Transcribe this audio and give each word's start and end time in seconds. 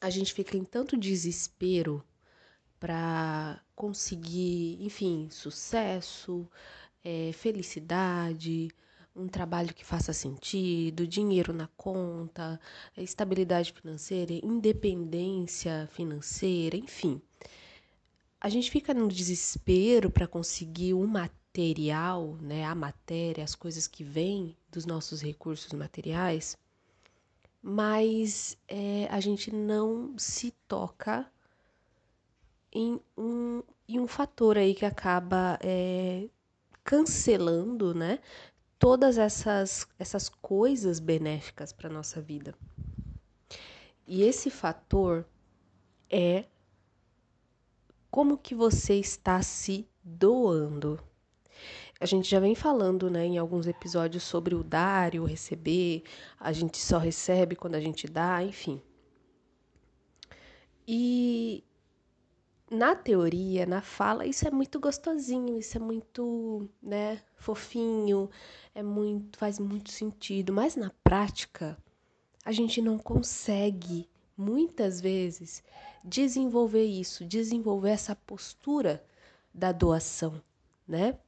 a 0.00 0.08
gente 0.08 0.32
fica 0.32 0.56
em 0.56 0.64
tanto 0.64 0.96
desespero 0.96 2.02
para 2.78 3.60
conseguir, 3.76 4.78
enfim, 4.80 5.28
sucesso, 5.30 6.48
é, 7.04 7.30
felicidade, 7.32 8.68
um 9.14 9.28
trabalho 9.28 9.74
que 9.74 9.84
faça 9.84 10.12
sentido, 10.12 11.06
dinheiro 11.06 11.52
na 11.52 11.68
conta, 11.76 12.58
estabilidade 12.96 13.72
financeira, 13.72 14.32
independência 14.32 15.88
financeira, 15.92 16.76
enfim. 16.76 17.20
A 18.40 18.48
gente 18.48 18.70
fica 18.70 18.94
no 18.94 19.08
desespero 19.08 20.10
para 20.10 20.26
conseguir 20.26 20.94
um 20.94 21.06
material, 21.06 22.38
né, 22.40 22.64
a 22.64 22.74
matéria, 22.74 23.44
as 23.44 23.54
coisas 23.54 23.86
que 23.86 24.02
vêm 24.02 24.56
dos 24.70 24.86
nossos 24.86 25.20
recursos 25.20 25.70
materiais, 25.74 26.56
mas 27.62 28.56
é, 28.66 29.06
a 29.10 29.20
gente 29.20 29.54
não 29.54 30.16
se 30.16 30.52
toca 30.66 31.30
em 32.72 33.00
um, 33.16 33.62
em 33.88 33.98
um 34.00 34.06
fator 34.06 34.56
aí 34.56 34.74
que 34.74 34.84
acaba 34.84 35.58
é, 35.62 36.28
cancelando, 36.82 37.94
né, 37.94 38.18
todas 38.78 39.18
essas, 39.18 39.86
essas 39.98 40.28
coisas 40.28 40.98
benéficas 40.98 41.72
para 41.72 41.90
nossa 41.90 42.20
vida. 42.20 42.54
E 44.06 44.22
esse 44.22 44.50
fator 44.50 45.24
é 46.08 46.44
como 48.10 48.36
que 48.36 48.54
você 48.54 48.94
está 48.94 49.40
se 49.42 49.86
doando. 50.02 50.98
A 52.00 52.06
gente 52.06 52.30
já 52.30 52.40
vem 52.40 52.54
falando, 52.54 53.10
né, 53.10 53.26
em 53.26 53.36
alguns 53.36 53.66
episódios 53.66 54.22
sobre 54.22 54.54
o 54.54 54.64
dar 54.64 55.14
e 55.14 55.20
o 55.20 55.26
receber. 55.26 56.02
A 56.38 56.50
gente 56.50 56.78
só 56.78 56.96
recebe 56.96 57.54
quando 57.54 57.74
a 57.74 57.80
gente 57.80 58.06
dá, 58.08 58.42
enfim. 58.42 58.80
E 60.88 61.62
na 62.70 62.94
teoria, 62.94 63.66
na 63.66 63.82
fala, 63.82 64.24
isso 64.26 64.48
é 64.48 64.50
muito 64.50 64.80
gostosinho, 64.80 65.58
isso 65.58 65.76
é 65.76 65.80
muito, 65.80 66.68
né, 66.82 67.20
fofinho, 67.36 68.30
é 68.74 68.82
muito, 68.82 69.38
faz 69.38 69.58
muito 69.58 69.90
sentido, 69.90 70.52
mas 70.52 70.76
na 70.76 70.90
prática, 71.04 71.76
a 72.44 72.52
gente 72.52 72.80
não 72.80 72.96
consegue 72.98 74.08
muitas 74.36 75.00
vezes 75.02 75.62
desenvolver 76.02 76.84
isso, 76.84 77.26
desenvolver 77.26 77.90
essa 77.90 78.16
postura 78.16 79.04
da 79.52 79.70
doação, 79.70 80.40
né? 80.88 81.18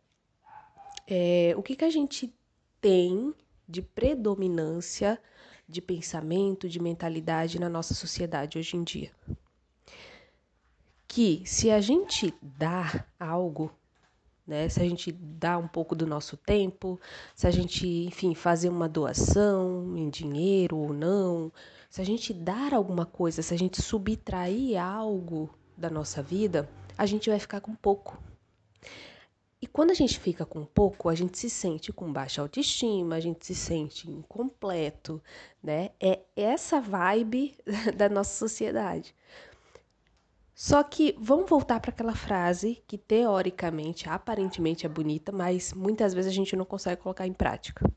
É, 1.14 1.54
o 1.56 1.62
que, 1.62 1.76
que 1.76 1.84
a 1.84 1.90
gente 1.90 2.32
tem 2.80 3.34
de 3.68 3.82
predominância 3.82 5.20
de 5.68 5.82
pensamento, 5.82 6.68
de 6.68 6.80
mentalidade 6.80 7.58
na 7.58 7.68
nossa 7.68 7.92
sociedade 7.92 8.58
hoje 8.58 8.76
em 8.76 8.82
dia? 8.82 9.10
que 11.12 11.42
se 11.44 11.70
a 11.70 11.78
gente 11.78 12.32
dá 12.40 13.04
algo, 13.20 13.70
né, 14.46 14.66
se 14.70 14.80
a 14.80 14.88
gente 14.88 15.12
dá 15.12 15.58
um 15.58 15.68
pouco 15.68 15.94
do 15.94 16.06
nosso 16.06 16.38
tempo, 16.38 16.98
se 17.36 17.46
a 17.46 17.50
gente, 17.50 17.86
enfim, 17.86 18.34
fazer 18.34 18.70
uma 18.70 18.88
doação 18.88 19.94
em 19.94 20.08
dinheiro 20.08 20.78
ou 20.78 20.90
não, 20.94 21.52
se 21.90 22.00
a 22.00 22.04
gente 22.04 22.32
dar 22.32 22.72
alguma 22.72 23.04
coisa, 23.04 23.42
se 23.42 23.52
a 23.52 23.58
gente 23.58 23.82
subtrair 23.82 24.82
algo 24.82 25.50
da 25.76 25.90
nossa 25.90 26.22
vida, 26.22 26.66
a 26.96 27.04
gente 27.04 27.28
vai 27.28 27.38
ficar 27.38 27.60
com 27.60 27.74
pouco. 27.74 28.18
E 29.62 29.66
quando 29.68 29.92
a 29.92 29.94
gente 29.94 30.18
fica 30.18 30.44
com 30.44 30.64
pouco, 30.64 31.08
a 31.08 31.14
gente 31.14 31.38
se 31.38 31.48
sente 31.48 31.92
com 31.92 32.12
baixa 32.12 32.42
autoestima, 32.42 33.14
a 33.14 33.20
gente 33.20 33.46
se 33.46 33.54
sente 33.54 34.10
incompleto, 34.10 35.22
né? 35.62 35.90
É 36.00 36.18
essa 36.34 36.80
vibe 36.80 37.54
da 37.96 38.08
nossa 38.08 38.34
sociedade. 38.34 39.14
Só 40.52 40.82
que 40.82 41.14
vamos 41.16 41.48
voltar 41.48 41.78
para 41.78 41.92
aquela 41.92 42.14
frase 42.14 42.82
que 42.88 42.98
teoricamente, 42.98 44.08
aparentemente 44.08 44.84
é 44.84 44.88
bonita, 44.88 45.30
mas 45.30 45.72
muitas 45.72 46.12
vezes 46.12 46.32
a 46.32 46.34
gente 46.34 46.56
não 46.56 46.64
consegue 46.64 47.00
colocar 47.00 47.26
em 47.28 47.32
prática. 47.32 47.88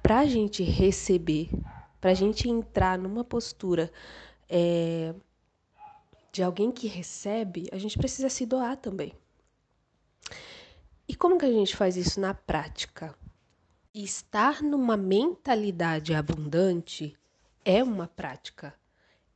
Para 0.00 0.20
a 0.20 0.26
gente 0.26 0.62
receber, 0.62 1.50
para 2.00 2.12
a 2.12 2.14
gente 2.14 2.48
entrar 2.48 2.96
numa 2.96 3.24
postura 3.24 3.90
é, 4.48 5.12
de 6.30 6.40
alguém 6.40 6.70
que 6.70 6.86
recebe, 6.86 7.68
a 7.72 7.78
gente 7.78 7.98
precisa 7.98 8.28
se 8.28 8.46
doar 8.46 8.76
também. 8.76 9.12
E 11.10 11.14
como 11.16 11.36
que 11.36 11.44
a 11.44 11.50
gente 11.50 11.74
faz 11.74 11.96
isso 11.96 12.20
na 12.20 12.32
prática? 12.32 13.18
Estar 13.92 14.62
numa 14.62 14.96
mentalidade 14.96 16.14
abundante 16.14 17.16
é 17.64 17.82
uma 17.82 18.06
prática 18.06 18.72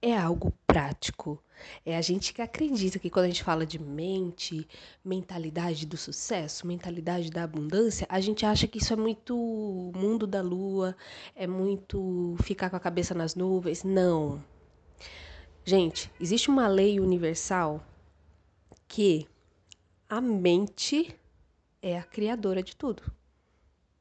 é 0.04 0.14
algo 0.14 0.52
prático. 0.66 1.42
É 1.82 1.96
a 1.96 2.02
gente 2.02 2.34
que 2.34 2.42
acredita 2.42 2.98
que 2.98 3.08
quando 3.08 3.24
a 3.24 3.28
gente 3.28 3.42
fala 3.42 3.64
de 3.64 3.78
mente, 3.78 4.68
mentalidade 5.02 5.86
do 5.86 5.96
sucesso, 5.96 6.66
mentalidade 6.66 7.30
da 7.30 7.42
abundância, 7.42 8.06
a 8.10 8.20
gente 8.20 8.44
acha 8.44 8.66
que 8.66 8.76
isso 8.76 8.92
é 8.92 8.96
muito 8.96 9.34
mundo 9.96 10.26
da 10.26 10.42
lua, 10.42 10.94
é 11.34 11.46
muito 11.46 12.36
ficar 12.42 12.68
com 12.68 12.76
a 12.76 12.80
cabeça 12.80 13.14
nas 13.14 13.34
nuvens. 13.34 13.82
Não. 13.82 14.44
Gente, 15.64 16.12
existe 16.20 16.50
uma 16.50 16.68
lei 16.68 17.00
universal 17.00 17.82
que 18.86 19.26
a 20.06 20.20
mente 20.20 21.16
é 21.84 21.98
a 21.98 22.02
criadora 22.02 22.62
de 22.62 22.74
tudo, 22.74 23.02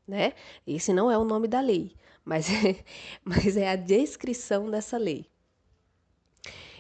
né? 0.08 0.32
Esse 0.66 0.94
não 0.94 1.12
é 1.12 1.18
o 1.18 1.26
nome 1.26 1.50
da 1.50 1.60
lei, 1.60 1.94
mas 2.24 2.50
é, 2.50 2.84
mas 3.24 3.58
é 3.58 3.70
a 3.70 3.76
descrição 3.76 4.72
dessa 4.72 4.98
lei. 4.98 5.30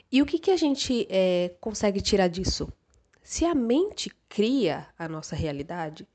E 0.09 0.21
o 0.21 0.25
que, 0.25 0.39
que 0.39 0.51
a 0.51 0.57
gente 0.57 1.05
é, 1.09 1.55
consegue 1.59 1.99
tirar 1.99 2.29
disso? 2.29 2.71
Se 3.21 3.43
a 3.43 3.53
mente 3.53 4.11
cria 4.29 4.87
a 4.97 5.09
nossa 5.09 5.35
realidade, 5.35 6.07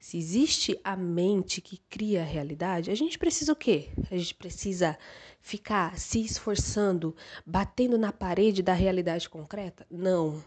se 0.00 0.16
existe 0.16 0.80
a 0.82 0.96
mente 0.96 1.60
que 1.60 1.78
cria 1.88 2.22
a 2.22 2.24
realidade, 2.24 2.90
a 2.90 2.94
gente 2.94 3.18
precisa 3.18 3.52
o 3.52 3.56
quê? 3.56 3.90
A 4.10 4.16
gente 4.16 4.34
precisa 4.34 4.98
ficar 5.40 5.98
se 5.98 6.24
esforçando, 6.24 7.14
batendo 7.44 7.98
na 7.98 8.10
parede 8.10 8.62
da 8.62 8.72
realidade 8.72 9.28
concreta? 9.28 9.86
Não. 9.90 10.42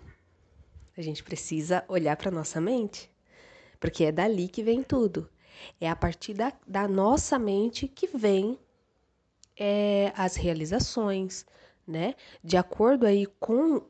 A 0.97 1.01
gente 1.01 1.24
precisa 1.24 1.85
olhar 1.88 2.18
para 2.18 2.31
nossa 2.31 2.59
mente, 2.59 3.12
porque 3.84 4.06
é 4.06 4.14
dali 4.14 4.48
que 4.48 4.64
vem 4.64 4.82
tudo. 4.82 5.30
É 5.80 5.90
a 5.90 5.96
partir 5.96 6.34
da, 6.34 6.54
da 6.66 6.88
nossa 6.88 7.38
mente 7.38 7.86
que 7.86 8.08
vem 8.08 8.58
é, 9.60 10.14
as 10.16 10.38
realizações, 10.38 11.46
né? 11.86 12.16
De 12.42 12.56
acordo 12.56 13.06
aí 13.06 13.26
com 13.42 13.82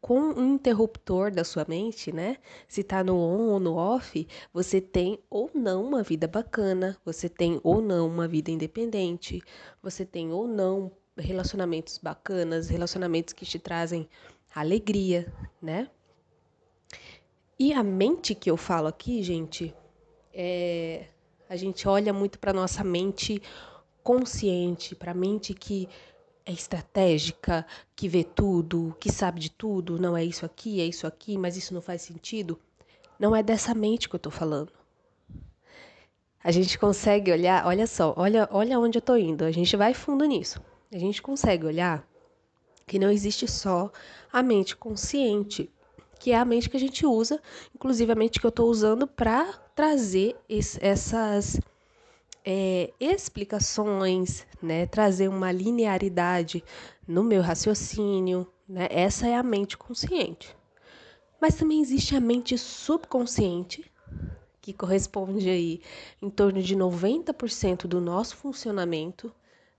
com 0.00 0.32
o 0.32 0.44
interruptor 0.44 1.30
da 1.30 1.44
sua 1.44 1.64
mente, 1.68 2.12
né? 2.12 2.38
Se 2.66 2.82
tá 2.82 3.04
no 3.04 3.16
on 3.16 3.52
ou 3.52 3.60
no 3.60 3.76
off, 3.76 4.26
você 4.52 4.80
tem 4.80 5.20
ou 5.30 5.48
não 5.54 5.84
uma 5.84 6.02
vida 6.02 6.26
bacana, 6.26 6.96
você 7.04 7.28
tem 7.28 7.60
ou 7.62 7.80
não 7.80 8.08
uma 8.08 8.26
vida 8.26 8.50
independente, 8.50 9.40
você 9.80 10.04
tem 10.04 10.32
ou 10.32 10.48
não 10.48 10.90
relacionamentos 11.16 11.98
bacanas, 11.98 12.68
relacionamentos 12.68 13.32
que 13.32 13.46
te 13.46 13.58
trazem 13.60 14.08
alegria, 14.52 15.32
né? 15.62 15.88
E 17.58 17.72
a 17.72 17.82
mente 17.82 18.34
que 18.34 18.50
eu 18.50 18.56
falo 18.56 18.86
aqui, 18.86 19.22
gente, 19.22 19.74
é 20.32 21.06
a 21.48 21.56
gente 21.56 21.88
olha 21.88 22.12
muito 22.12 22.38
para 22.38 22.52
nossa 22.52 22.84
mente 22.84 23.42
consciente, 24.02 24.94
para 24.94 25.12
a 25.12 25.14
mente 25.14 25.54
que 25.54 25.88
é 26.44 26.52
estratégica, 26.52 27.66
que 27.96 28.08
vê 28.08 28.22
tudo, 28.22 28.94
que 29.00 29.10
sabe 29.10 29.40
de 29.40 29.50
tudo, 29.50 29.98
não 29.98 30.16
é 30.16 30.24
isso 30.24 30.44
aqui, 30.44 30.80
é 30.80 30.84
isso 30.84 31.06
aqui, 31.06 31.38
mas 31.38 31.56
isso 31.56 31.72
não 31.72 31.80
faz 31.80 32.02
sentido. 32.02 32.58
Não 33.18 33.34
é 33.34 33.42
dessa 33.42 33.74
mente 33.74 34.08
que 34.08 34.14
eu 34.14 34.20
tô 34.20 34.30
falando. 34.30 34.72
A 36.42 36.50
gente 36.50 36.78
consegue 36.78 37.32
olhar, 37.32 37.66
olha 37.66 37.86
só, 37.86 38.14
olha, 38.16 38.48
olha 38.52 38.78
onde 38.78 38.98
eu 38.98 39.02
tô 39.02 39.16
indo. 39.16 39.44
A 39.44 39.50
gente 39.50 39.76
vai 39.76 39.92
fundo 39.92 40.24
nisso. 40.24 40.60
A 40.92 40.98
gente 40.98 41.20
consegue 41.20 41.66
olhar 41.66 42.06
que 42.86 42.98
não 42.98 43.10
existe 43.10 43.46
só 43.48 43.90
a 44.32 44.42
mente 44.42 44.76
consciente, 44.76 45.70
que 46.18 46.32
é 46.32 46.36
a 46.36 46.44
mente 46.44 46.68
que 46.68 46.76
a 46.76 46.80
gente 46.80 47.06
usa, 47.06 47.40
inclusive 47.74 48.10
a 48.10 48.14
mente 48.14 48.40
que 48.40 48.46
eu 48.46 48.50
estou 48.50 48.68
usando 48.68 49.06
para 49.06 49.44
trazer 49.74 50.36
esse, 50.48 50.78
essas 50.84 51.60
é, 52.44 52.92
explicações, 52.98 54.46
né, 54.62 54.86
trazer 54.86 55.28
uma 55.28 55.52
linearidade 55.52 56.64
no 57.06 57.22
meu 57.22 57.42
raciocínio, 57.42 58.46
né? 58.68 58.86
Essa 58.90 59.26
é 59.26 59.34
a 59.34 59.42
mente 59.42 59.78
consciente. 59.78 60.54
Mas 61.40 61.54
também 61.54 61.80
existe 61.80 62.14
a 62.14 62.20
mente 62.20 62.58
subconsciente, 62.58 63.90
que 64.60 64.72
corresponde 64.72 65.48
aí 65.48 65.80
em 66.20 66.28
torno 66.28 66.60
de 66.60 66.76
90% 66.76 67.86
do 67.86 68.00
nosso 68.00 68.36
funcionamento, 68.36 69.32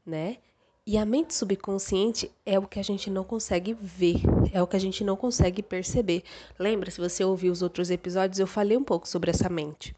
né? 0.06 0.38
E 0.86 0.98
a 0.98 1.06
mente 1.06 1.36
subconsciente 1.36 2.32
é 2.46 2.58
o 2.58 2.68
que 2.68 2.80
a 2.80 2.84
gente 2.84 3.10
não 3.10 3.24
consegue 3.24 3.74
ver, 3.80 4.22
é 4.52 4.62
o 4.62 4.68
que 4.68 4.76
a 4.76 4.80
gente 4.80 5.04
não 5.04 5.16
consegue 5.16 5.62
perceber. 5.62 6.24
Lembra, 6.58 6.90
se 6.90 7.00
você 7.00 7.24
ouviu 7.24 7.52
os 7.52 7.62
outros 7.62 7.92
episódios, 7.92 8.40
eu 8.40 8.48
falei 8.48 8.76
um 8.76 8.84
pouco 8.84 9.08
sobre 9.08 9.30
essa 9.30 9.50
mente. 9.50 9.96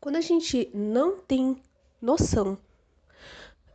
Quando 0.00 0.16
a 0.16 0.20
gente 0.20 0.70
não 0.72 1.16
tem 1.16 1.60
noção 2.00 2.56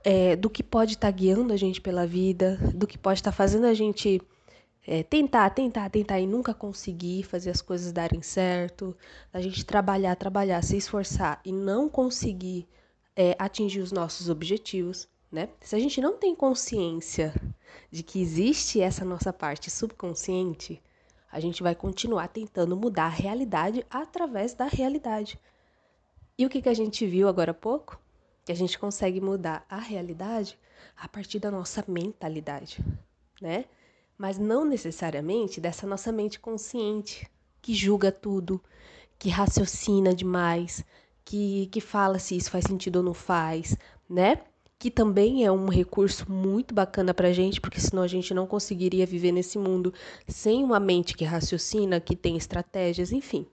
é, 0.04 0.36
do 0.36 0.50
que 0.50 0.64
pode 0.64 0.94
estar 0.94 1.12
tá 1.12 1.18
guiando 1.18 1.52
a 1.52 1.58
gente 1.58 1.82
pela 1.82 2.08
vida, 2.08 2.58
do 2.74 2.88
que 2.88 2.98
pode 2.98 3.20
estar 3.20 3.32
tá 3.32 3.36
fazendo 3.36 3.66
a 3.66 3.74
gente 3.74 4.22
é, 4.86 5.04
tentar, 5.04 5.50
tentar, 5.52 5.90
tentar 5.90 6.20
e 6.20 6.26
nunca 6.26 6.54
conseguir 6.54 7.24
fazer 7.24 7.52
as 7.52 7.62
coisas 7.62 7.92
darem 7.92 8.22
certo, 8.22 8.96
a 9.32 9.42
gente 9.42 9.66
trabalhar, 9.66 10.16
trabalhar, 10.16 10.62
se 10.64 10.78
esforçar 10.78 11.40
e 11.46 11.52
não 11.52 11.88
conseguir 11.88 12.68
é, 13.16 13.36
atingir 13.38 13.82
os 13.82 13.92
nossos 13.92 14.30
objetivos, 14.30 15.08
né? 15.32 15.50
Se 15.62 15.76
a 15.76 15.80
gente 15.80 16.02
não 16.02 16.18
tem 16.18 16.36
consciência 16.36 17.34
de 17.90 18.04
que 18.04 18.22
existe 18.22 18.82
essa 18.82 19.06
nossa 19.06 19.32
parte 19.32 19.70
subconsciente, 19.70 20.82
a 21.32 21.40
gente 21.40 21.64
vai 21.64 21.74
continuar 21.74 22.28
tentando 22.28 22.76
mudar 22.76 23.06
a 23.06 23.10
realidade 23.10 23.86
através 23.90 24.54
da 24.54 24.66
realidade. 24.66 25.40
E 26.38 26.46
o 26.46 26.50
que, 26.50 26.62
que 26.62 26.70
a 26.70 26.74
gente 26.74 27.06
viu 27.08 27.28
agora 27.28 27.52
há 27.52 27.54
pouco? 27.54 28.00
Que 28.44 28.52
a 28.52 28.56
gente 28.56 28.78
consegue 28.78 29.22
mudar 29.22 29.66
a 29.70 29.78
realidade 29.78 30.60
a 30.98 31.08
partir 31.08 31.40
da 31.40 31.50
nossa 31.50 31.84
mentalidade, 31.88 32.84
né? 33.40 33.66
Mas 34.18 34.38
não 34.38 34.66
necessariamente 34.66 35.62
dessa 35.62 35.88
nossa 35.88 36.12
mente 36.12 36.40
consciente, 36.40 37.30
que 37.62 37.74
julga 37.74 38.12
tudo, 38.12 38.62
que 39.18 39.30
raciocina 39.30 40.14
demais, 40.14 40.84
que, 41.24 41.68
que 41.68 41.80
fala 41.80 42.20
se 42.20 42.36
isso 42.36 42.52
faz 42.52 42.66
sentido 42.66 42.98
ou 42.98 43.04
não 43.04 43.14
faz, 43.14 43.78
né? 44.10 44.42
Que 44.82 44.90
também 44.90 45.46
é 45.46 45.52
um 45.52 45.68
recurso 45.68 46.26
muito 46.28 46.74
bacana 46.74 47.14
para 47.14 47.28
a 47.28 47.32
gente, 47.32 47.62
porque 47.62 47.80
senão 47.80 48.02
a 48.02 48.08
gente 48.08 48.34
não 48.34 48.48
conseguiria 48.48 49.06
viver 49.06 49.32
nesse 49.32 49.60
mundo 49.60 49.94
sem 50.28 50.64
uma 50.64 50.80
mente 50.80 51.16
que 51.16 51.24
raciocina, 51.24 52.00
que 52.00 52.16
tem 52.16 52.36
estratégias, 52.36 53.12
enfim. 53.12 53.46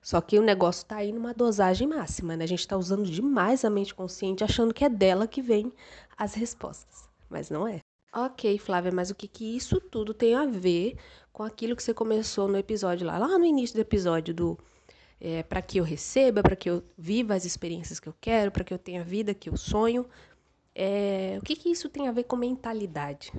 Só 0.00 0.20
que 0.20 0.38
o 0.38 0.42
negócio 0.42 0.82
está 0.82 0.98
aí 0.98 1.10
numa 1.10 1.34
dosagem 1.34 1.88
máxima, 1.88 2.36
né? 2.36 2.44
A 2.44 2.46
gente 2.46 2.60
está 2.60 2.76
usando 2.76 3.10
demais 3.10 3.64
a 3.64 3.70
mente 3.70 3.92
consciente, 3.92 4.44
achando 4.44 4.72
que 4.72 4.84
é 4.84 4.88
dela 4.88 5.26
que 5.26 5.42
vem 5.42 5.72
as 6.16 6.34
respostas, 6.34 7.08
mas 7.28 7.50
não 7.50 7.66
é. 7.66 7.80
Ok, 8.14 8.58
Flávia, 8.58 8.92
mas 8.92 9.10
o 9.10 9.16
que, 9.16 9.26
que 9.26 9.56
isso 9.56 9.80
tudo 9.80 10.14
tem 10.14 10.36
a 10.36 10.46
ver 10.46 10.96
com 11.32 11.42
aquilo 11.42 11.74
que 11.74 11.82
você 11.82 11.92
começou 11.92 12.46
no 12.46 12.56
episódio 12.56 13.04
lá, 13.04 13.18
lá 13.18 13.36
no 13.36 13.44
início 13.44 13.74
do 13.74 13.80
episódio 13.80 14.32
do 14.32 14.56
é, 15.20 15.42
para 15.42 15.60
que 15.60 15.78
eu 15.78 15.84
receba, 15.84 16.42
para 16.42 16.56
que 16.56 16.70
eu 16.70 16.82
viva 16.96 17.34
as 17.34 17.44
experiências 17.44 17.98
que 17.98 18.08
eu 18.08 18.14
quero, 18.20 18.52
para 18.52 18.64
que 18.64 18.72
eu 18.72 18.78
tenha 18.78 19.00
a 19.00 19.04
vida 19.04 19.34
que 19.34 19.48
eu 19.48 19.56
sonho. 19.56 20.06
É, 20.80 21.36
o 21.40 21.44
que, 21.44 21.56
que 21.56 21.70
isso 21.70 21.88
tem 21.88 22.06
a 22.06 22.12
ver 22.12 22.22
com 22.22 22.36
mentalidade? 22.36 23.32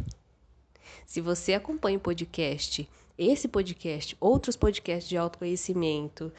Se 1.07 1.21
você 1.21 1.53
acompanha 1.53 1.97
o 1.97 2.01
podcast, 2.01 2.86
esse 3.18 3.47
podcast, 3.47 4.18
outros 4.19 4.57
podcasts 4.57 5.07
de 5.07 5.15
autoconhecimento, 5.15 6.33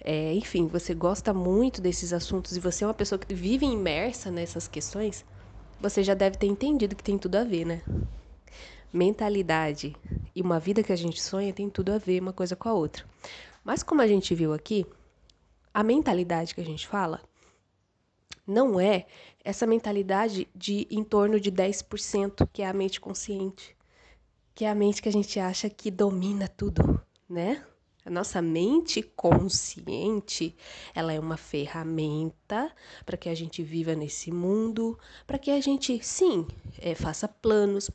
é, 0.00 0.32
enfim, 0.32 0.66
você 0.66 0.94
gosta 0.94 1.34
muito 1.34 1.82
desses 1.82 2.10
assuntos 2.10 2.56
e 2.56 2.60
você 2.60 2.84
é 2.84 2.86
uma 2.86 2.94
pessoa 2.94 3.18
que 3.18 3.34
vive 3.34 3.66
imersa 3.66 4.30
nessas 4.30 4.66
questões, 4.66 5.26
você 5.78 6.02
já 6.02 6.14
deve 6.14 6.38
ter 6.38 6.46
entendido 6.46 6.96
que 6.96 7.04
tem 7.04 7.18
tudo 7.18 7.36
a 7.36 7.44
ver, 7.44 7.66
né? 7.66 7.82
Mentalidade 8.90 9.94
e 10.34 10.40
uma 10.40 10.58
vida 10.58 10.82
que 10.82 10.92
a 10.92 10.96
gente 10.96 11.20
sonha 11.20 11.52
tem 11.52 11.68
tudo 11.68 11.92
a 11.92 11.98
ver 11.98 12.22
uma 12.22 12.32
coisa 12.32 12.56
com 12.56 12.70
a 12.70 12.72
outra. 12.72 13.04
Mas 13.62 13.82
como 13.82 14.00
a 14.00 14.06
gente 14.06 14.34
viu 14.34 14.54
aqui, 14.54 14.86
a 15.74 15.82
mentalidade 15.82 16.54
que 16.54 16.62
a 16.62 16.64
gente 16.64 16.88
fala 16.88 17.20
não 18.46 18.78
é 18.78 19.06
essa 19.44 19.66
mentalidade 19.66 20.48
de 20.54 20.86
em 20.90 21.02
torno 21.02 21.40
de 21.40 21.50
10%, 21.50 22.48
que 22.52 22.62
é 22.62 22.68
a 22.68 22.72
mente 22.72 23.00
consciente, 23.00 23.76
que 24.54 24.64
é 24.64 24.70
a 24.70 24.74
mente 24.74 25.02
que 25.02 25.08
a 25.08 25.12
gente 25.12 25.38
acha 25.38 25.68
que 25.68 25.90
domina 25.90 26.48
tudo, 26.48 27.00
né? 27.28 27.64
A 28.04 28.10
nossa 28.10 28.40
mente 28.40 29.02
consciente, 29.02 30.56
ela 30.94 31.12
é 31.12 31.18
uma 31.18 31.36
ferramenta 31.36 32.72
para 33.04 33.16
que 33.16 33.28
a 33.28 33.34
gente 33.34 33.64
viva 33.64 33.96
nesse 33.96 34.30
mundo, 34.30 34.96
para 35.26 35.38
que 35.38 35.50
a 35.50 35.60
gente, 35.60 35.98
sim, 36.04 36.46
é, 36.78 36.94
faça 36.94 37.26
planos, 37.26 37.90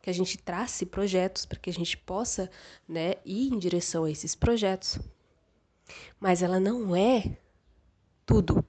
que 0.00 0.08
a 0.08 0.12
gente 0.12 0.38
trace 0.38 0.86
projetos 0.86 1.44
para 1.44 1.58
que 1.58 1.68
a 1.68 1.72
gente 1.72 1.96
possa 1.96 2.48
né, 2.88 3.14
ir 3.24 3.52
em 3.52 3.58
direção 3.58 4.04
a 4.04 4.10
esses 4.10 4.36
projetos. 4.36 5.00
Mas 6.20 6.42
ela 6.42 6.60
não 6.60 6.94
é 6.94 7.36
tudo. 8.24 8.64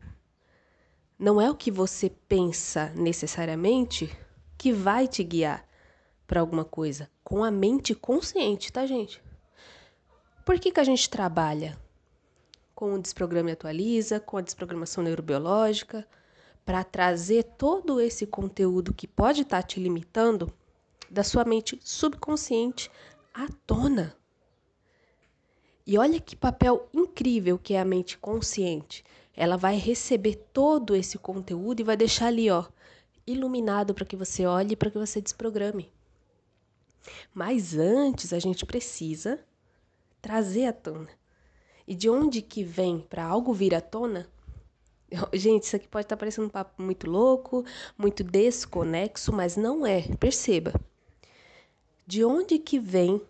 Não 1.20 1.42
é 1.42 1.50
o 1.50 1.56
que 1.56 1.72
você 1.72 2.10
pensa 2.10 2.92
necessariamente 2.96 4.16
que 4.56 4.72
vai 4.72 5.08
te 5.08 5.24
guiar 5.24 5.68
para 6.28 6.42
alguma 6.42 6.64
coisa. 6.64 7.10
Com 7.24 7.44
a 7.44 7.50
mente 7.50 7.96
consciente, 7.96 8.72
tá, 8.72 8.86
gente? 8.86 9.22
Por 10.46 10.60
que, 10.60 10.72
que 10.72 10.80
a 10.80 10.84
gente 10.84 11.10
trabalha 11.10 11.78
com 12.76 12.94
o 12.94 13.02
Desprograma 13.02 13.50
e 13.50 13.54
Atualiza, 13.54 14.20
com 14.20 14.38
a 14.38 14.42
desprogramação 14.42 15.04
neurobiológica, 15.04 16.08
para 16.64 16.84
trazer 16.84 17.44
todo 17.44 18.00
esse 18.00 18.28
conteúdo 18.28 18.94
que 18.94 19.08
pode 19.08 19.42
estar 19.42 19.62
tá 19.62 19.68
te 19.68 19.80
limitando 19.80 20.54
da 21.10 21.24
sua 21.24 21.44
mente 21.44 21.80
subconsciente 21.84 22.92
à 23.34 23.48
tona? 23.66 24.16
E 25.88 25.98
olha 25.98 26.20
que 26.20 26.36
papel 26.36 26.88
incrível 26.94 27.58
que 27.58 27.74
é 27.74 27.80
a 27.80 27.86
mente 27.86 28.18
consciente. 28.18 29.04
Ela 29.40 29.56
vai 29.56 29.78
receber 29.78 30.34
todo 30.52 30.96
esse 30.96 31.20
conteúdo 31.20 31.80
e 31.80 31.84
vai 31.84 31.96
deixar 31.96 32.26
ali, 32.26 32.50
ó, 32.50 32.66
iluminado 33.26 33.94
para 33.94 34.04
que 34.04 34.16
você 34.16 34.48
olhe 34.48 34.74
e 34.74 34.76
para 34.76 34.90
que 34.90 34.98
você 34.98 35.22
desprograme. 35.22 35.94
Mas 37.32 37.78
antes 37.78 38.34
a 38.34 38.40
gente 38.40 38.66
precisa 38.66 39.40
trazer 40.20 40.66
à 40.66 40.74
tona. 40.74 41.10
E 41.88 41.94
de 41.94 42.10
onde 42.10 42.42
que 42.42 42.64
vem 42.64 43.00
para 43.00 43.24
algo 43.24 43.54
vir 43.54 43.76
à 43.76 43.80
tona? 43.80 44.28
Gente, 45.32 45.64
isso 45.64 45.76
aqui 45.76 45.88
pode 45.88 46.06
estar 46.06 46.16
tá 46.16 46.20
parecendo 46.20 46.48
um 46.48 46.50
papo 46.50 46.82
muito 46.82 47.08
louco, 47.08 47.64
muito 47.96 48.24
desconexo, 48.24 49.32
mas 49.32 49.56
não 49.56 49.86
é. 49.86 50.02
Perceba. 50.18 50.74
De 52.08 52.26
onde 52.26 52.58
que 52.58 52.80
vem 52.80 53.22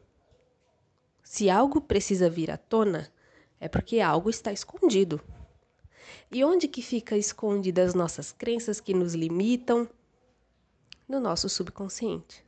se 1.21 1.50
algo 1.50 1.81
precisa 1.81 2.30
vir 2.30 2.50
à 2.50 2.57
tona, 2.57 3.12
é 3.59 3.68
porque 3.68 4.00
algo 4.00 4.30
está 4.30 4.54
escondido. 4.54 5.21
E 6.32 6.44
onde 6.44 6.68
que 6.68 6.82
fica 6.82 7.18
escondidas 7.18 7.90
as 7.90 7.94
nossas 7.94 8.32
crenças 8.32 8.80
que 8.80 8.94
nos 8.94 9.14
limitam? 9.14 9.88
No 11.08 11.20
nosso 11.20 11.48
subconsciente. 11.48 12.46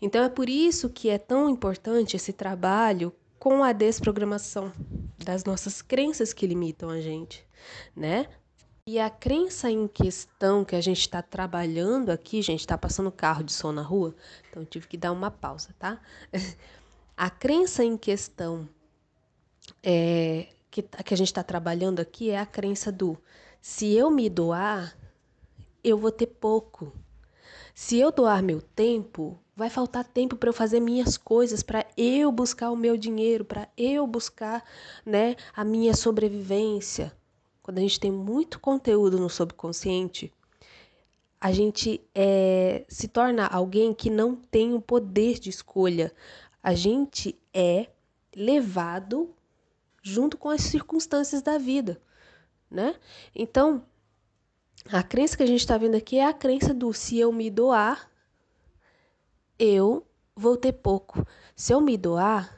Então 0.00 0.22
é 0.22 0.28
por 0.28 0.48
isso 0.48 0.88
que 0.88 1.08
é 1.08 1.18
tão 1.18 1.48
importante 1.48 2.16
esse 2.16 2.32
trabalho 2.32 3.12
com 3.38 3.62
a 3.62 3.72
desprogramação 3.72 4.72
das 5.24 5.44
nossas 5.44 5.82
crenças 5.82 6.32
que 6.32 6.46
limitam 6.46 6.90
a 6.90 7.00
gente, 7.00 7.46
né? 7.94 8.28
E 8.86 8.98
a 8.98 9.10
crença 9.10 9.70
em 9.70 9.86
questão 9.86 10.64
que 10.64 10.74
a 10.74 10.80
gente 10.80 11.00
está 11.00 11.20
trabalhando 11.20 12.10
aqui, 12.10 12.40
gente, 12.40 12.60
está 12.60 12.78
passando 12.78 13.12
carro 13.12 13.44
de 13.44 13.52
som 13.52 13.70
na 13.70 13.82
rua, 13.82 14.14
então 14.48 14.64
tive 14.64 14.88
que 14.88 14.96
dar 14.96 15.12
uma 15.12 15.30
pausa, 15.30 15.74
tá? 15.78 16.00
A 17.16 17.28
crença 17.28 17.84
em 17.84 17.96
questão 17.96 18.68
é, 19.82 20.48
que, 20.70 20.82
que 20.82 21.14
a 21.14 21.16
gente 21.16 21.28
está 21.28 21.42
trabalhando 21.42 22.00
aqui 22.00 22.30
é 22.30 22.38
a 22.38 22.46
crença 22.46 22.90
do 22.92 23.16
se 23.60 23.92
eu 23.94 24.10
me 24.10 24.28
doar, 24.28 24.96
eu 25.82 25.98
vou 25.98 26.12
ter 26.12 26.26
pouco. 26.26 26.92
Se 27.74 27.98
eu 27.98 28.10
doar 28.10 28.42
meu 28.42 28.60
tempo, 28.60 29.38
vai 29.54 29.70
faltar 29.70 30.04
tempo 30.04 30.36
para 30.36 30.48
eu 30.48 30.52
fazer 30.52 30.80
minhas 30.80 31.16
coisas, 31.16 31.62
para 31.62 31.86
eu 31.96 32.30
buscar 32.30 32.70
o 32.70 32.76
meu 32.76 32.96
dinheiro, 32.96 33.44
para 33.44 33.68
eu 33.76 34.06
buscar 34.06 34.64
né, 35.04 35.36
a 35.54 35.64
minha 35.64 35.94
sobrevivência. 35.94 37.12
Quando 37.62 37.78
a 37.78 37.80
gente 37.80 38.00
tem 38.00 38.10
muito 38.10 38.60
conteúdo 38.60 39.18
no 39.18 39.28
subconsciente, 39.28 40.32
a 41.40 41.52
gente 41.52 42.00
é, 42.14 42.84
se 42.88 43.06
torna 43.08 43.46
alguém 43.46 43.94
que 43.94 44.10
não 44.10 44.34
tem 44.34 44.74
o 44.74 44.80
poder 44.80 45.38
de 45.38 45.50
escolha 45.50 46.12
a 46.62 46.74
gente 46.74 47.38
é 47.54 47.88
levado 48.34 49.34
junto 50.02 50.36
com 50.36 50.48
as 50.48 50.62
circunstâncias 50.62 51.42
da 51.42 51.58
vida, 51.58 52.00
né? 52.70 52.94
Então, 53.34 53.84
a 54.90 55.02
crença 55.02 55.36
que 55.36 55.42
a 55.42 55.46
gente 55.46 55.60
está 55.60 55.76
vendo 55.76 55.96
aqui 55.96 56.18
é 56.18 56.26
a 56.26 56.32
crença 56.32 56.72
do 56.72 56.92
se 56.92 57.18
eu 57.18 57.32
me 57.32 57.50
doar, 57.50 58.10
eu 59.58 60.06
vou 60.34 60.56
ter 60.56 60.72
pouco. 60.72 61.26
Se 61.54 61.72
eu 61.72 61.80
me 61.80 61.96
doar, 61.96 62.56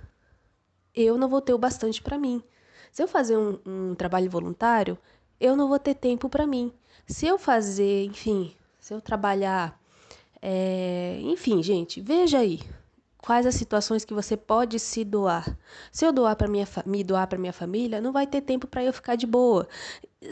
eu 0.94 1.16
não 1.16 1.28
vou 1.28 1.40
ter 1.40 1.54
o 1.54 1.58
bastante 1.58 2.02
para 2.02 2.18
mim. 2.18 2.42
Se 2.92 3.02
eu 3.02 3.08
fazer 3.08 3.36
um, 3.36 3.58
um, 3.64 3.94
trabalho 3.94 4.30
voluntário, 4.30 4.98
eu 5.40 5.56
não 5.56 5.68
vou 5.68 5.78
ter 5.78 5.94
tempo 5.94 6.28
para 6.28 6.46
mim. 6.46 6.72
Se 7.06 7.26
eu 7.26 7.38
fazer, 7.38 8.04
enfim, 8.04 8.54
se 8.78 8.92
eu 8.92 9.00
trabalhar, 9.00 9.80
é, 10.42 11.18
enfim, 11.22 11.62
gente, 11.62 12.00
veja 12.00 12.38
aí, 12.38 12.60
quais 13.22 13.46
as 13.46 13.54
situações 13.54 14.04
que 14.04 14.14
você 14.14 14.36
pode 14.36 14.78
se 14.78 15.04
doar. 15.04 15.56
Se 15.92 16.04
eu 16.04 16.12
doar 16.12 16.36
para 16.36 16.48
minha 16.48 16.66
me 16.86 17.04
doar 17.04 17.26
para 17.26 17.38
minha 17.38 17.52
família, 17.52 18.00
não 18.00 18.12
vai 18.12 18.26
ter 18.26 18.40
tempo 18.40 18.66
para 18.66 18.84
eu 18.84 18.92
ficar 18.92 19.16
de 19.16 19.26
boa. 19.26 19.68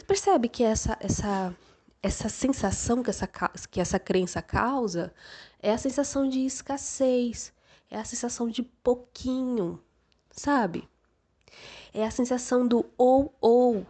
Percebe 0.06 0.48
que 0.48 0.64
essa 0.64 0.96
essa 1.00 1.54
essa 2.02 2.28
sensação 2.28 3.02
que 3.02 3.10
essa 3.10 3.26
que 3.70 3.80
essa 3.80 3.98
crença 3.98 4.40
causa 4.40 5.12
é 5.60 5.72
a 5.72 5.78
sensação 5.78 6.28
de 6.28 6.40
escassez, 6.40 7.52
é 7.90 7.98
a 7.98 8.04
sensação 8.04 8.48
de 8.48 8.62
pouquinho, 8.62 9.82
sabe? 10.30 10.88
É 11.92 12.04
a 12.06 12.10
sensação 12.10 12.66
do 12.66 12.86
ou 12.96 13.34
ou. 13.40 13.86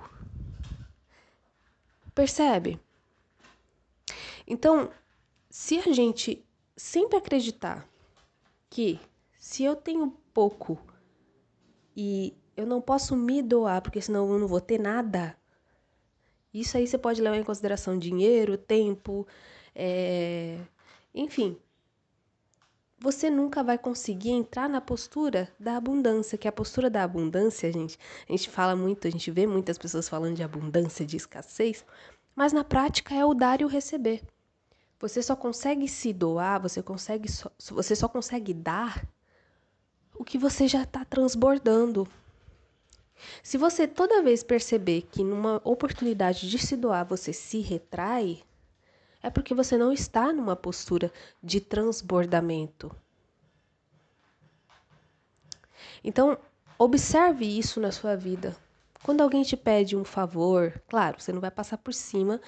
Percebe? 2.15 2.81
Então, 4.47 4.91
se 5.51 5.79
a 5.79 5.93
gente 5.93 6.45
sempre 6.77 7.19
acreditar 7.19 7.87
que 8.71 9.01
se 9.39 9.65
eu 9.65 9.75
tenho 9.77 10.11
pouco 10.33 10.79
e 11.97 12.37
eu 12.57 12.67
não 12.67 12.81
posso 12.81 13.17
me 13.17 13.43
doar 13.43 13.83
porque 13.83 14.01
senão 14.01 14.31
eu 14.33 14.39
não 14.39 14.49
vou 14.49 14.61
ter 14.61 14.79
nada, 14.79 15.37
isso 16.53 16.77
aí 16.77 16.87
você 16.87 16.99
pode 16.99 17.21
levar 17.21 17.37
em 17.37 17.45
consideração 17.45 17.99
dinheiro, 17.99 18.57
tempo, 18.57 19.27
é... 19.75 20.59
enfim. 21.15 21.57
Você 23.01 23.31
nunca 23.31 23.63
vai 23.63 23.79
conseguir 23.79 24.31
entrar 24.31 24.69
na 24.69 24.81
postura 24.81 25.49
da 25.59 25.77
abundância, 25.77 26.37
que 26.37 26.49
é 26.49 26.51
a 26.51 26.53
postura 26.53 26.91
da 26.91 27.05
abundância, 27.05 27.73
gente. 27.73 27.97
A 28.29 28.33
gente 28.33 28.51
fala 28.51 28.75
muito, 28.75 29.07
a 29.07 29.11
gente 29.11 29.31
vê 29.31 29.47
muitas 29.47 29.79
pessoas 29.79 30.09
falando 30.09 30.35
de 30.35 30.43
abundância, 30.43 31.07
de 31.07 31.17
escassez, 31.17 31.85
mas 32.35 32.53
na 32.53 32.65
prática 32.65 33.15
é 33.15 33.25
o 33.25 33.35
dar 33.35 33.61
e 33.61 33.65
o 33.65 33.69
receber. 33.69 34.23
Você 35.01 35.23
só 35.23 35.37
consegue 35.37 35.87
se 35.87 36.13
doar, 36.13 36.61
você 36.61 36.83
consegue 36.83 37.29
você 37.71 37.95
só 37.95 38.09
consegue 38.09 38.53
dar 38.53 39.07
o 40.15 40.25
que 40.25 40.37
você 40.37 40.67
já 40.67 40.83
está 40.83 41.05
transbordando. 41.05 42.07
Se 43.43 43.57
você 43.57 43.87
toda 43.87 44.23
vez 44.23 44.43
perceber 44.43 45.03
que 45.03 45.23
numa 45.23 45.61
oportunidade 45.65 46.51
de 46.51 46.59
se 46.59 46.77
doar 46.77 47.05
você 47.05 47.33
se 47.33 47.61
retrai, 47.61 48.43
é 49.23 49.31
porque 49.31 49.55
você 49.55 49.77
não 49.77 49.93
está 49.93 50.33
numa 50.33 50.57
postura 50.57 51.13
de 51.43 51.61
transbordamento. 51.61 52.95
Então, 56.03 56.39
observe 56.79 57.45
isso 57.45 57.81
na 57.81 57.93
sua 57.93 58.17
vida. 58.17 58.57
Quando 59.03 59.21
alguém 59.21 59.43
te 59.43 59.57
pede 59.57 59.97
um 59.97 60.05
favor, 60.05 60.81
claro, 60.89 61.21
você 61.21 61.33
não 61.33 61.41
vai 61.41 61.51
passar 61.51 61.79
por 61.79 61.95
cima 61.95 62.41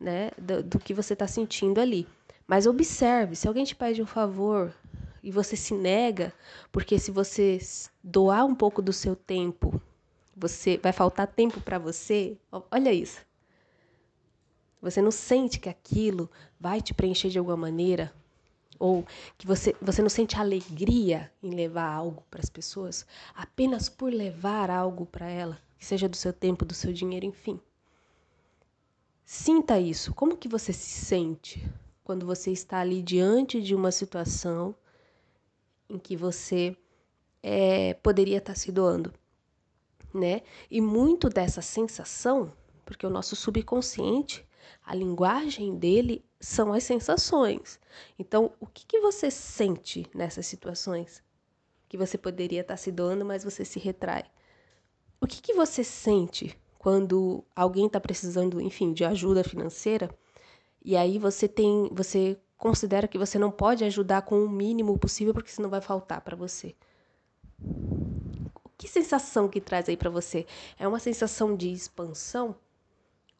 né, 0.00 0.30
do, 0.38 0.62
do 0.62 0.78
que 0.78 0.94
você 0.94 1.12
está 1.12 1.26
sentindo 1.26 1.80
ali. 1.80 2.06
Mas 2.46 2.66
observe, 2.66 3.36
se 3.36 3.46
alguém 3.46 3.64
te 3.64 3.76
pede 3.76 4.02
um 4.02 4.06
favor 4.06 4.74
e 5.22 5.30
você 5.30 5.56
se 5.56 5.74
nega, 5.74 6.32
porque 6.72 6.98
se 6.98 7.10
você 7.10 7.58
doar 8.02 8.44
um 8.44 8.54
pouco 8.54 8.80
do 8.80 8.92
seu 8.92 9.14
tempo, 9.14 9.80
você 10.34 10.78
vai 10.78 10.92
faltar 10.92 11.26
tempo 11.26 11.60
para 11.60 11.78
você. 11.78 12.38
Olha 12.70 12.92
isso. 12.92 13.26
Você 14.80 15.02
não 15.02 15.10
sente 15.10 15.58
que 15.58 15.68
aquilo 15.68 16.30
vai 16.58 16.80
te 16.80 16.94
preencher 16.94 17.28
de 17.28 17.38
alguma 17.38 17.56
maneira, 17.56 18.12
ou 18.78 19.04
que 19.36 19.44
você, 19.44 19.74
você 19.82 20.00
não 20.00 20.08
sente 20.08 20.36
alegria 20.36 21.32
em 21.42 21.50
levar 21.50 21.90
algo 21.92 22.22
para 22.30 22.40
as 22.40 22.48
pessoas, 22.48 23.04
apenas 23.34 23.88
por 23.88 24.12
levar 24.12 24.70
algo 24.70 25.04
para 25.04 25.28
ela, 25.28 25.58
que 25.76 25.84
seja 25.84 26.08
do 26.08 26.16
seu 26.16 26.32
tempo, 26.32 26.64
do 26.64 26.74
seu 26.74 26.92
dinheiro, 26.92 27.26
enfim. 27.26 27.60
Sinta 29.30 29.78
isso. 29.78 30.14
Como 30.14 30.38
que 30.38 30.48
você 30.48 30.72
se 30.72 31.04
sente 31.04 31.70
quando 32.02 32.24
você 32.24 32.50
está 32.50 32.78
ali 32.78 33.02
diante 33.02 33.60
de 33.60 33.74
uma 33.74 33.92
situação 33.92 34.74
em 35.86 35.98
que 35.98 36.16
você 36.16 36.74
é, 37.42 37.92
poderia 37.92 38.38
estar 38.38 38.54
se 38.54 38.72
doando, 38.72 39.12
né? 40.14 40.40
E 40.70 40.80
muito 40.80 41.28
dessa 41.28 41.60
sensação, 41.60 42.50
porque 42.86 43.06
o 43.06 43.10
nosso 43.10 43.36
subconsciente, 43.36 44.48
a 44.82 44.94
linguagem 44.94 45.76
dele 45.76 46.24
são 46.40 46.72
as 46.72 46.84
sensações. 46.84 47.78
Então, 48.18 48.54
o 48.58 48.66
que, 48.66 48.86
que 48.86 48.98
você 48.98 49.30
sente 49.30 50.06
nessas 50.14 50.46
situações 50.46 51.22
que 51.86 51.98
você 51.98 52.16
poderia 52.16 52.62
estar 52.62 52.78
se 52.78 52.90
doando, 52.90 53.26
mas 53.26 53.44
você 53.44 53.62
se 53.62 53.78
retrai? 53.78 54.24
O 55.20 55.26
que, 55.26 55.42
que 55.42 55.52
você 55.52 55.84
sente 55.84 56.58
quando 56.78 57.44
alguém 57.54 57.86
está 57.86 58.00
precisando, 58.00 58.60
enfim, 58.60 58.92
de 58.92 59.04
ajuda 59.04 59.42
financeira, 59.42 60.08
e 60.84 60.96
aí 60.96 61.18
você 61.18 61.48
tem, 61.48 61.90
você 61.92 62.38
considera 62.56 63.08
que 63.08 63.18
você 63.18 63.38
não 63.38 63.50
pode 63.50 63.84
ajudar 63.84 64.22
com 64.22 64.42
o 64.42 64.48
mínimo 64.48 64.96
possível 64.96 65.34
porque 65.34 65.50
senão 65.50 65.68
vai 65.68 65.80
faltar 65.80 66.20
para 66.20 66.36
você. 66.36 66.74
Que 68.76 68.86
sensação 68.86 69.48
que 69.48 69.60
traz 69.60 69.88
aí 69.88 69.96
para 69.96 70.08
você? 70.08 70.46
É 70.78 70.86
uma 70.86 71.00
sensação 71.00 71.56
de 71.56 71.72
expansão 71.72 72.54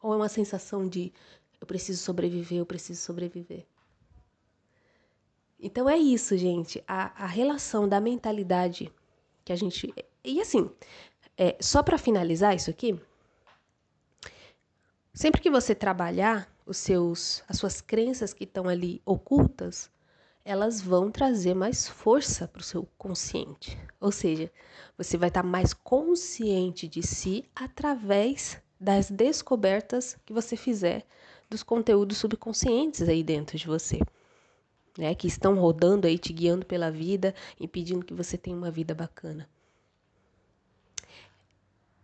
ou 0.01 0.13
é 0.13 0.17
uma 0.17 0.29
sensação 0.29 0.87
de 0.87 1.13
eu 1.61 1.65
preciso 1.65 2.03
sobreviver, 2.03 2.59
eu 2.59 2.65
preciso 2.65 3.01
sobreviver? 3.01 3.65
Então 5.59 5.89
é 5.89 5.97
isso, 5.97 6.37
gente. 6.37 6.83
A, 6.87 7.23
a 7.23 7.27
relação 7.27 7.87
da 7.87 7.99
mentalidade 7.99 8.91
que 9.43 9.51
a 9.51 9.55
gente. 9.55 9.93
E 10.23 10.41
assim, 10.41 10.69
é, 11.37 11.57
só 11.59 11.81
para 11.81 11.97
finalizar 11.97 12.55
isso 12.55 12.69
aqui, 12.69 12.99
Sempre 15.13 15.41
que 15.41 15.49
você 15.49 15.73
trabalhar 15.73 16.47
os 16.65 16.77
seus, 16.77 17.43
as 17.47 17.57
suas 17.57 17.81
crenças 17.81 18.33
que 18.33 18.43
estão 18.43 18.69
ali 18.69 19.01
ocultas, 19.05 19.89
elas 20.45 20.81
vão 20.81 21.11
trazer 21.11 21.53
mais 21.53 21.87
força 21.87 22.47
para 22.47 22.59
o 22.59 22.63
seu 22.63 22.87
consciente. 22.97 23.77
Ou 23.99 24.11
seja, 24.11 24.51
você 24.97 25.17
vai 25.17 25.29
estar 25.29 25.43
tá 25.43 25.47
mais 25.47 25.73
consciente 25.73 26.87
de 26.87 27.01
si 27.03 27.43
através 27.55 28.61
das 28.79 29.09
descobertas 29.09 30.17
que 30.25 30.31
você 30.31 30.55
fizer 30.55 31.05
dos 31.49 31.63
conteúdos 31.63 32.17
subconscientes 32.17 33.07
aí 33.09 33.23
dentro 33.23 33.57
de 33.57 33.67
você. 33.67 33.99
Né, 34.97 35.15
que 35.15 35.27
estão 35.27 35.55
rodando 35.55 36.07
aí, 36.07 36.17
te 36.17 36.33
guiando 36.33 36.65
pela 36.65 36.91
vida, 36.91 37.33
impedindo 37.59 38.03
que 38.05 38.13
você 38.13 38.37
tenha 38.37 38.57
uma 38.57 38.71
vida 38.71 38.93
bacana. 38.93 39.47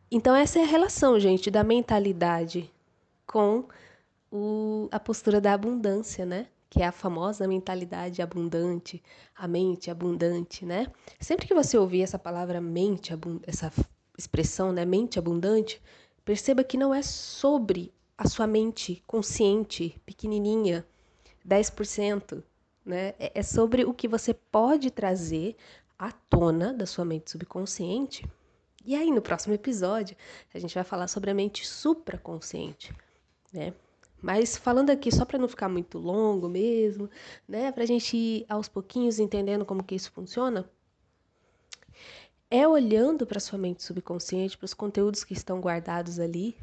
Então, 0.09 0.33
essa 0.33 0.59
é 0.59 0.63
a 0.63 0.67
relação, 0.67 1.19
gente, 1.19 1.51
da 1.51 1.63
mentalidade 1.63 2.71
com 3.25 3.65
o, 4.31 4.89
a 4.91 4.99
postura 4.99 5.39
da 5.39 5.53
abundância, 5.53 6.25
né? 6.25 6.47
Que 6.69 6.81
é 6.81 6.85
a 6.85 6.91
famosa 6.91 7.47
mentalidade 7.47 8.21
abundante, 8.21 9.01
a 9.35 9.47
mente 9.47 9.89
abundante, 9.89 10.65
né? 10.65 10.87
Sempre 11.19 11.47
que 11.47 11.53
você 11.53 11.77
ouvir 11.77 12.01
essa 12.01 12.19
palavra 12.19 12.59
mente, 12.59 13.13
essa 13.47 13.71
expressão, 14.17 14.71
né, 14.71 14.83
mente 14.85 15.19
abundante, 15.19 15.81
perceba 16.23 16.63
que 16.63 16.77
não 16.77 16.93
é 16.93 17.01
sobre 17.01 17.93
a 18.17 18.27
sua 18.27 18.47
mente 18.47 19.03
consciente, 19.05 20.01
pequenininha, 20.05 20.85
10%, 21.47 22.43
né? 22.85 23.13
É, 23.19 23.39
é 23.39 23.43
sobre 23.43 23.85
o 23.85 23.93
que 23.93 24.07
você 24.07 24.33
pode 24.33 24.91
trazer 24.91 25.55
à 25.97 26.11
tona 26.11 26.73
da 26.73 26.85
sua 26.85 27.05
mente 27.05 27.31
subconsciente. 27.31 28.27
E 28.83 28.95
aí, 28.95 29.11
no 29.11 29.21
próximo 29.21 29.53
episódio, 29.53 30.15
a 30.53 30.59
gente 30.59 30.75
vai 30.75 30.83
falar 30.83 31.07
sobre 31.07 31.31
a 31.31 31.33
mente 31.33 31.65
supraconsciente 31.65 32.93
né? 33.55 33.73
Mas 34.21 34.57
falando 34.57 34.89
aqui 34.89 35.11
só 35.13 35.23
para 35.23 35.37
não 35.37 35.47
ficar 35.47 35.69
muito 35.69 35.97
longo 35.97 36.49
mesmo, 36.49 37.09
né, 37.47 37.71
para 37.71 37.83
a 37.83 37.85
gente 37.85 38.17
ir 38.17 38.45
aos 38.49 38.67
pouquinhos 38.67 39.19
entendendo 39.19 39.65
como 39.65 39.83
que 39.83 39.95
isso 39.95 40.11
funciona, 40.11 40.69
é 42.49 42.67
olhando 42.67 43.25
para 43.25 43.39
sua 43.39 43.57
mente 43.57 43.83
subconsciente, 43.83 44.57
para 44.57 44.65
os 44.65 44.73
conteúdos 44.73 45.23
que 45.23 45.33
estão 45.33 45.59
guardados 45.59 46.19
ali, 46.19 46.55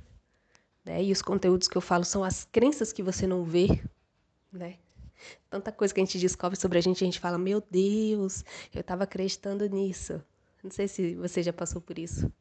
né? 0.84 1.02
E 1.02 1.12
os 1.12 1.22
conteúdos 1.22 1.68
que 1.68 1.76
eu 1.76 1.80
falo 1.80 2.04
são 2.04 2.25
as 2.25 2.44
crenças 2.44 2.92
que 2.92 3.02
você 3.02 3.26
não 3.26 3.44
vê, 3.44 3.82
né? 4.52 4.76
Tanta 5.49 5.70
coisa 5.70 5.94
que 5.94 6.00
a 6.00 6.04
gente 6.04 6.18
descobre 6.18 6.58
sobre 6.58 6.78
a 6.78 6.80
gente, 6.80 7.02
a 7.02 7.06
gente 7.06 7.20
fala, 7.20 7.38
meu 7.38 7.62
Deus, 7.70 8.44
eu 8.75 8.80
estava 8.80 9.04
acreditando 9.04 9.68
nisso. 9.68 10.22
Não 10.62 10.70
sei 10.70 10.88
se 10.88 11.14
você 11.14 11.42
já 11.42 11.52
passou 11.52 11.80
por 11.80 11.99
isso. 11.99 12.32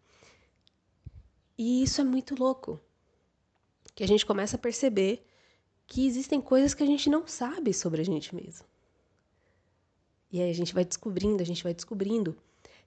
E 1.58 1.84
isso 1.84 2.02
é 2.02 2.04
muito 2.04 2.36
louco, 2.36 2.80
que 3.94 4.04
a 4.04 4.08
gente 4.08 4.26
começa 4.26 4.56
a 4.56 4.60
perceber 4.60 5.26
que 5.86 6.08
existem 6.08 6.40
coisas 6.40 6.74
que 6.74 6.84
a 6.84 6.86
gente 6.86 7.10
não 7.10 7.28
sabe 7.28 7.74
sobre 7.74 8.02
a 8.02 8.06
gente 8.06 8.34
mesmo. 8.34 8.66
E 10.32 10.42
aí 10.42 10.50
a 10.50 10.54
gente 10.54 10.74
vai 10.74 10.86
descobrindo, 10.86 11.44
a 11.44 11.46
gente 11.46 11.64
vai 11.64 11.74
descobrindo. 11.74 12.38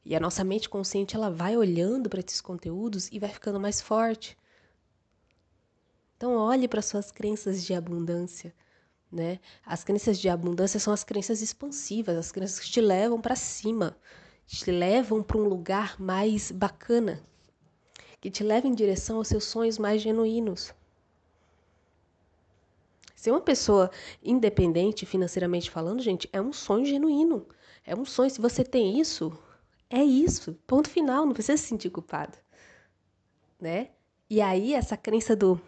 E 0.04 0.14
a 0.14 0.20
nossa 0.20 0.42
mente 0.42 0.68
consciente, 0.68 1.14
ela 1.14 1.30
vai 1.30 1.56
olhando 1.56 2.08
para 2.08 2.20
esses 2.20 2.40
conteúdos 2.40 3.10
e 3.12 3.18
vai 3.18 3.28
ficando 3.30 3.60
mais 3.60 3.80
forte. 3.80 4.36
Então 6.16 6.36
olhe 6.36 6.66
para 6.66 6.80
suas 6.80 7.10
crenças 7.10 7.64
de 7.64 7.74
abundância, 7.74 8.54
né? 9.12 9.38
As 9.64 9.84
crenças 9.84 10.18
de 10.18 10.28
abundância 10.28 10.80
são 10.80 10.92
as 10.92 11.04
crenças 11.04 11.42
expansivas, 11.42 12.16
as 12.16 12.32
crenças 12.32 12.58
que 12.60 12.70
te 12.70 12.80
levam 12.80 13.20
para 13.20 13.36
cima, 13.36 13.96
te 14.46 14.70
levam 14.70 15.22
para 15.22 15.38
um 15.38 15.44
lugar 15.44 16.00
mais 16.00 16.50
bacana, 16.50 17.22
que 18.20 18.30
te 18.30 18.42
levam 18.42 18.70
em 18.70 18.74
direção 18.74 19.18
aos 19.18 19.28
seus 19.28 19.44
sonhos 19.44 19.78
mais 19.78 20.00
genuínos. 20.00 20.72
Ser 23.24 23.30
uma 23.30 23.40
pessoa 23.40 23.90
independente 24.22 25.06
financeiramente 25.06 25.70
falando, 25.70 26.02
gente, 26.02 26.28
é 26.30 26.42
um 26.42 26.52
sonho 26.52 26.84
genuíno. 26.84 27.46
É 27.82 27.96
um 27.96 28.04
sonho. 28.04 28.28
Se 28.28 28.38
você 28.38 28.62
tem 28.62 29.00
isso, 29.00 29.32
é 29.88 30.04
isso. 30.04 30.52
Ponto 30.66 30.90
final. 30.90 31.24
Não 31.24 31.32
precisa 31.32 31.56
se 31.56 31.66
sentir 31.68 31.88
culpado. 31.88 32.36
Né? 33.58 33.88
E 34.28 34.42
aí, 34.42 34.74
essa 34.74 34.94
crença 34.94 35.34
do 35.34 35.58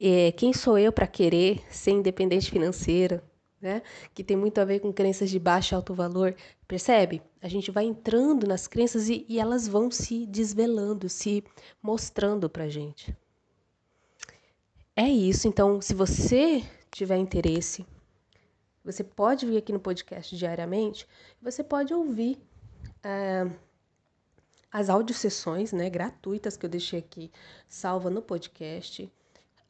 é, 0.00 0.32
quem 0.32 0.54
sou 0.54 0.78
eu 0.78 0.90
para 0.90 1.06
querer 1.06 1.62
ser 1.70 1.90
independente 1.90 2.50
financeira, 2.50 3.22
né? 3.60 3.82
Que 4.14 4.24
tem 4.24 4.34
muito 4.34 4.58
a 4.58 4.64
ver 4.64 4.80
com 4.80 4.90
crenças 4.90 5.28
de 5.28 5.38
baixo 5.38 5.74
e 5.74 5.76
alto 5.76 5.92
valor. 5.92 6.34
Percebe? 6.66 7.20
A 7.42 7.48
gente 7.48 7.70
vai 7.70 7.84
entrando 7.84 8.46
nas 8.46 8.66
crenças 8.66 9.10
e, 9.10 9.26
e 9.28 9.38
elas 9.38 9.68
vão 9.68 9.90
se 9.90 10.24
desvelando, 10.24 11.06
se 11.06 11.44
mostrando 11.82 12.48
pra 12.48 12.66
gente. 12.66 13.14
É 14.96 15.06
isso. 15.06 15.46
Então, 15.46 15.80
se 15.82 15.92
você 15.92 16.64
tiver 16.90 17.18
interesse, 17.18 17.86
você 18.82 19.04
pode 19.04 19.44
vir 19.44 19.58
aqui 19.58 19.70
no 19.70 19.78
podcast 19.78 20.34
diariamente, 20.34 21.06
você 21.40 21.62
pode 21.62 21.92
ouvir 21.92 22.38
é, 23.02 23.46
as 24.72 24.88
audiosessões 24.88 25.70
né, 25.70 25.90
gratuitas 25.90 26.56
que 26.56 26.64
eu 26.64 26.70
deixei 26.70 26.98
aqui, 26.98 27.30
salva 27.68 28.08
no 28.08 28.22
podcast. 28.22 29.12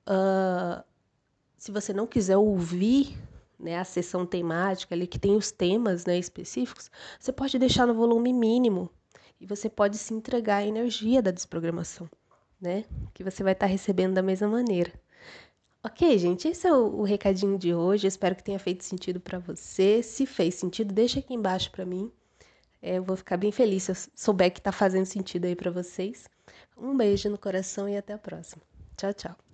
Uh, 0.06 0.85
se 1.59 1.73
você 1.73 1.92
não 1.92 2.06
quiser 2.06 2.37
ouvir 2.37 3.18
né, 3.59 3.78
a 3.78 3.85
sessão 3.85 4.25
temática 4.25 4.95
ali 4.95 5.09
que 5.09 5.18
tem 5.18 5.35
os 5.35 5.50
temas 5.50 6.06
né, 6.06 6.16
específicos, 6.16 6.88
você 7.18 7.33
pode 7.33 7.59
deixar 7.59 7.85
no 7.85 7.95
volume 7.95 8.33
mínimo 8.33 8.88
e 9.40 9.47
você 9.47 9.68
pode 9.68 9.99
se 9.99 10.14
entregar 10.14 10.59
à 10.59 10.66
energia 10.66 11.21
da 11.21 11.33
desprogramação, 11.33 12.09
né? 12.61 12.85
Que 13.12 13.25
você 13.25 13.42
vai 13.42 13.54
estar 13.54 13.66
recebendo 13.66 14.14
da 14.14 14.23
mesma 14.23 14.47
maneira. 14.49 14.92
Ok, 15.87 16.19
gente, 16.19 16.49
esse 16.49 16.66
é 16.66 16.73
o, 16.73 16.97
o 16.97 17.02
recadinho 17.05 17.57
de 17.57 17.73
hoje. 17.73 18.09
Espero 18.09 18.35
que 18.35 18.43
tenha 18.43 18.59
feito 18.59 18.83
sentido 18.83 19.21
para 19.21 19.38
você. 19.38 20.02
Se 20.02 20.26
fez 20.26 20.57
sentido, 20.57 20.93
deixa 20.93 21.21
aqui 21.21 21.33
embaixo 21.33 21.71
para 21.71 21.87
mim. 21.87 22.11
É, 22.83 22.99
eu 22.99 23.05
vou 23.05 23.16
ficar 23.16 23.37
bem 23.37 23.52
feliz 23.52 23.85
se 23.85 23.93
eu 23.93 23.97
souber 24.16 24.52
que 24.52 24.59
está 24.59 24.73
fazendo 24.73 25.07
sentido 25.07 25.45
aí 25.45 25.55
para 25.55 25.71
vocês. 25.71 26.28
Um 26.76 26.97
beijo 26.97 27.31
no 27.31 27.38
coração 27.38 27.88
e 27.88 27.97
até 27.97 28.14
a 28.14 28.19
próxima. 28.19 28.62
Tchau, 28.97 29.14
tchau. 29.14 29.46